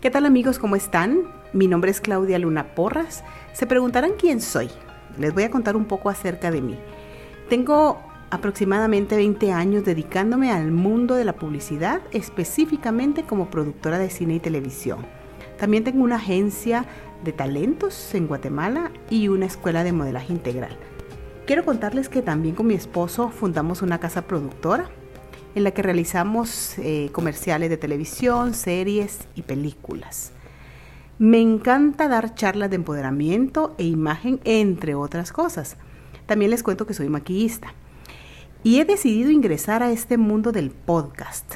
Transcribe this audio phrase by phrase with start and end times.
[0.00, 0.58] ¿Qué tal amigos?
[0.58, 1.24] ¿Cómo están?
[1.52, 3.22] Mi nombre es Claudia Luna Porras.
[3.52, 4.70] Se preguntarán quién soy.
[5.18, 6.78] Les voy a contar un poco acerca de mí.
[7.50, 8.00] Tengo
[8.30, 14.40] aproximadamente 20 años dedicándome al mundo de la publicidad, específicamente como productora de cine y
[14.40, 15.04] televisión.
[15.58, 16.86] También tengo una agencia
[17.22, 20.78] de talentos en Guatemala y una escuela de modelaje integral.
[21.44, 24.88] Quiero contarles que también con mi esposo fundamos una casa productora
[25.54, 30.32] en la que realizamos eh, comerciales de televisión, series y películas.
[31.18, 35.76] Me encanta dar charlas de empoderamiento e imagen, entre otras cosas.
[36.26, 37.74] También les cuento que soy maquillista.
[38.62, 41.54] Y he decidido ingresar a este mundo del podcast.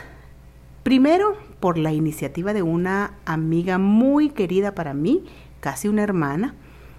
[0.82, 5.24] Primero, por la iniciativa de una amiga muy querida para mí,
[5.60, 6.54] casi una hermana,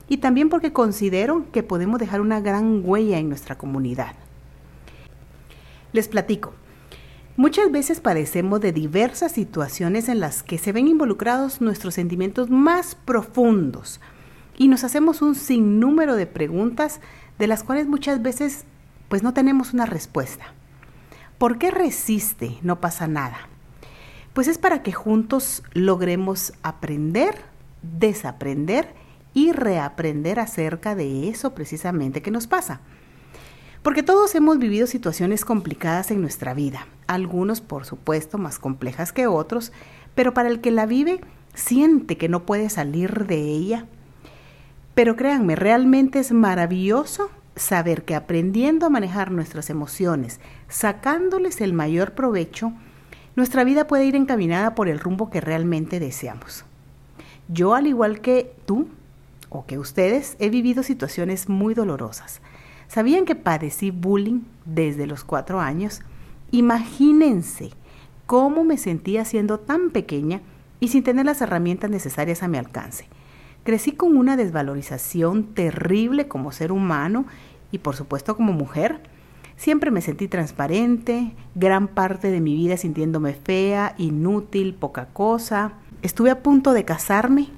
[0.07, 4.13] y también porque considero que podemos dejar una gran huella en nuestra comunidad.
[5.93, 6.53] Les platico.
[7.38, 12.95] Muchas veces padecemos de diversas situaciones en las que se ven involucrados nuestros sentimientos más
[12.95, 13.99] profundos
[14.57, 17.01] y nos hacemos un sinnúmero de preguntas
[17.37, 18.63] de las cuales muchas veces
[19.09, 20.46] pues no tenemos una respuesta.
[21.37, 22.57] ¿Por qué resiste?
[22.62, 23.49] No pasa nada.
[24.31, 27.35] Pues es para que juntos logremos aprender,
[27.81, 28.93] desaprender
[29.34, 32.79] y reaprender acerca de eso precisamente que nos pasa.
[33.84, 39.27] Porque todos hemos vivido situaciones complicadas en nuestra vida, algunos por supuesto más complejas que
[39.27, 39.71] otros,
[40.15, 41.21] pero para el que la vive
[41.53, 43.85] siente que no puede salir de ella.
[44.93, 52.13] Pero créanme, realmente es maravilloso saber que aprendiendo a manejar nuestras emociones, sacándoles el mayor
[52.13, 52.73] provecho,
[53.35, 56.65] nuestra vida puede ir encaminada por el rumbo que realmente deseamos.
[57.47, 58.87] Yo, al igual que tú
[59.49, 62.41] o que ustedes, he vivido situaciones muy dolorosas
[62.87, 66.01] ¿Sabían que padecí bullying desde los cuatro años?
[66.51, 67.72] Imagínense
[68.25, 70.41] cómo me sentía siendo tan pequeña
[70.79, 73.07] y sin tener las herramientas necesarias a mi alcance.
[73.63, 77.25] Crecí con una desvalorización terrible como ser humano
[77.72, 79.02] y por supuesto como mujer.
[79.58, 85.74] Siempre me sentí transparente, gran parte de mi vida sintiéndome fea, inútil, poca cosa.
[86.02, 87.50] Estuve a punto de casarme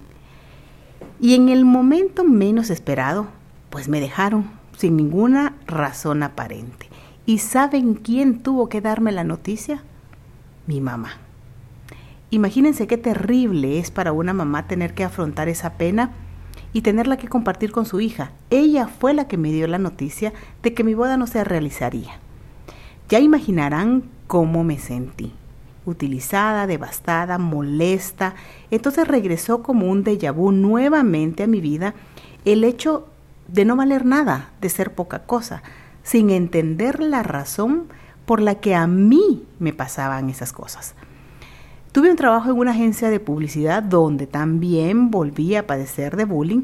[1.20, 3.28] y en el momento menos esperado,
[3.70, 6.87] pues me dejaron sin ninguna razón aparente.
[7.28, 9.84] ¿Y saben quién tuvo que darme la noticia?
[10.66, 11.18] Mi mamá.
[12.30, 16.12] Imagínense qué terrible es para una mamá tener que afrontar esa pena
[16.72, 18.32] y tenerla que compartir con su hija.
[18.50, 20.32] Ella fue la que me dio la noticia
[20.64, 22.18] de que mi boda no se realizaría.
[23.10, 25.34] Ya imaginarán cómo me sentí.
[25.86, 28.36] Utilizada, devastada, molesta.
[28.72, 31.94] Entonces regresó como un déjà vu nuevamente a mi vida
[32.46, 33.10] el hecho
[33.50, 35.62] de no valer nada, de ser poca cosa,
[36.08, 37.88] sin entender la razón
[38.26, 40.96] por la que a mí me pasaban esas cosas.
[41.92, 46.62] Tuve un trabajo en una agencia de publicidad donde también volví a padecer de bullying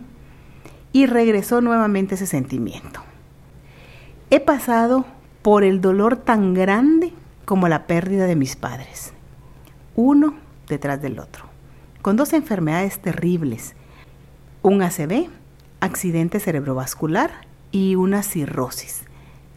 [0.94, 3.02] y regresó nuevamente ese sentimiento.
[4.30, 5.06] He pasado
[5.42, 7.12] por el dolor tan grande
[7.44, 9.12] como la pérdida de mis padres,
[9.98, 10.36] uno
[10.70, 11.48] detrás del otro,
[12.02, 13.76] con dos enfermedades terribles,
[14.62, 15.28] un ACV
[15.82, 17.32] accidente cerebrovascular
[17.74, 19.04] y una cirrosis,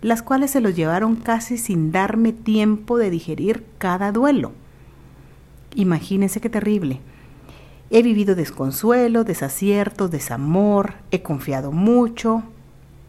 [0.01, 4.53] las cuales se los llevaron casi sin darme tiempo de digerir cada duelo.
[5.75, 7.01] Imagínense qué terrible.
[7.91, 12.43] He vivido desconsuelo, desaciertos, desamor, he confiado mucho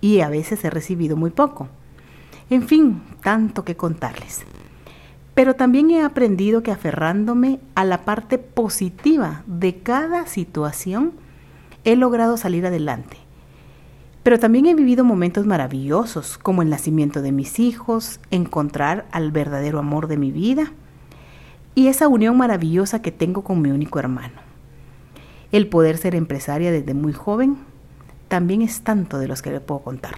[0.02, 1.68] y a veces he recibido muy poco.
[2.50, 4.44] En fin, tanto que contarles.
[5.34, 11.14] Pero también he aprendido que aferrándome a la parte positiva de cada situación,
[11.84, 13.18] he logrado salir adelante.
[14.28, 19.80] Pero también he vivido momentos maravillosos, como el nacimiento de mis hijos, encontrar al verdadero
[19.80, 20.74] amor de mi vida
[21.76, 24.42] y esa unión maravillosa que tengo con mi único hermano.
[25.54, 27.56] El poder ser empresaria desde muy joven
[28.28, 30.18] también es tanto de los que le puedo contar.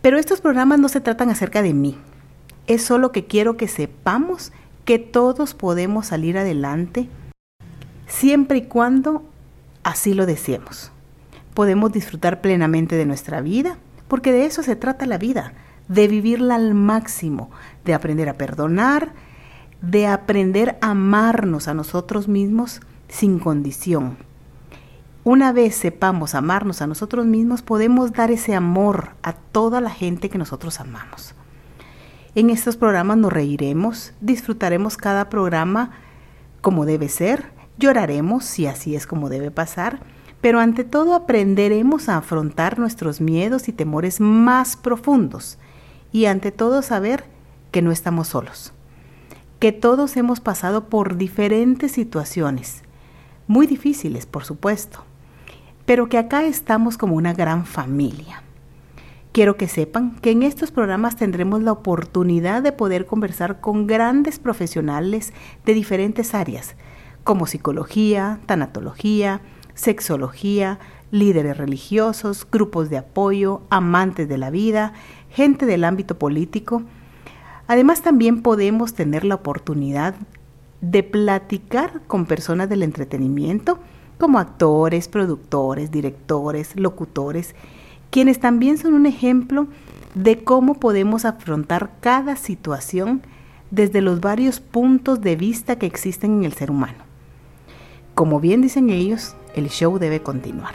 [0.00, 1.98] Pero estos programas no se tratan acerca de mí,
[2.68, 4.52] es solo que quiero que sepamos
[4.84, 7.08] que todos podemos salir adelante
[8.06, 9.24] siempre y cuando
[9.82, 10.93] así lo deseemos.
[11.54, 13.78] Podemos disfrutar plenamente de nuestra vida,
[14.08, 15.54] porque de eso se trata la vida,
[15.88, 17.50] de vivirla al máximo,
[17.84, 19.12] de aprender a perdonar,
[19.80, 24.16] de aprender a amarnos a nosotros mismos sin condición.
[25.22, 30.28] Una vez sepamos amarnos a nosotros mismos, podemos dar ese amor a toda la gente
[30.28, 31.34] que nosotros amamos.
[32.34, 35.92] En estos programas nos reiremos, disfrutaremos cada programa
[36.60, 40.00] como debe ser, Lloraremos si así es como debe pasar,
[40.44, 45.56] pero ante todo aprenderemos a afrontar nuestros miedos y temores más profundos
[46.12, 47.24] y ante todo saber
[47.70, 48.74] que no estamos solos,
[49.58, 52.82] que todos hemos pasado por diferentes situaciones,
[53.46, 55.02] muy difíciles, por supuesto,
[55.86, 58.42] pero que acá estamos como una gran familia.
[59.32, 64.38] Quiero que sepan que en estos programas tendremos la oportunidad de poder conversar con grandes
[64.38, 65.32] profesionales
[65.64, 66.76] de diferentes áreas,
[67.24, 69.40] como psicología, tanatología,
[69.74, 70.78] sexología,
[71.10, 74.92] líderes religiosos, grupos de apoyo, amantes de la vida,
[75.30, 76.82] gente del ámbito político.
[77.66, 80.14] Además también podemos tener la oportunidad
[80.80, 83.78] de platicar con personas del entretenimiento,
[84.18, 87.54] como actores, productores, directores, locutores,
[88.10, 89.66] quienes también son un ejemplo
[90.14, 93.22] de cómo podemos afrontar cada situación
[93.70, 97.03] desde los varios puntos de vista que existen en el ser humano.
[98.14, 100.74] Como bien dicen ellos, el show debe continuar.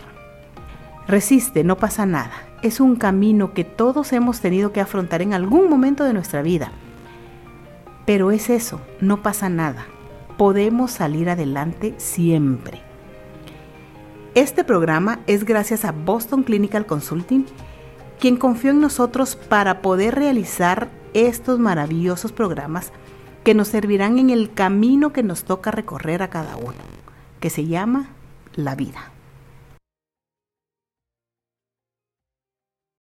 [1.07, 2.33] Resiste, no pasa nada.
[2.63, 6.71] Es un camino que todos hemos tenido que afrontar en algún momento de nuestra vida.
[8.06, 9.86] Pero es eso, no pasa nada.
[10.38, 12.81] Podemos salir adelante siempre.
[14.36, 17.45] Este programa es gracias a Boston Clinical Consulting,
[18.19, 22.91] quien confió en nosotros para poder realizar estos maravillosos programas
[23.45, 26.99] que nos servirán en el camino que nos toca recorrer a cada uno
[27.39, 28.09] que se llama
[28.56, 29.12] la vida.